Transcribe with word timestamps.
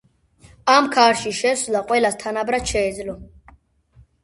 ამქარში 0.75 1.33
შესვლა 1.41 1.83
ყველას 1.93 2.19
თანაბრად 2.25 2.69
შეეძლო. 2.75 3.19